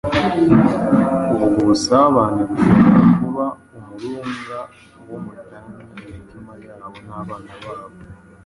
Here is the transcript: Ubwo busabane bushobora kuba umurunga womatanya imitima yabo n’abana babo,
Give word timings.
Ubwo 1.31 1.57
busabane 1.67 2.41
bushobora 2.49 3.03
kuba 3.19 3.45
umurunga 3.93 4.57
womatanya 5.07 5.81
imitima 6.03 6.51
yabo 6.65 6.97
n’abana 7.05 7.51
babo, 7.63 7.95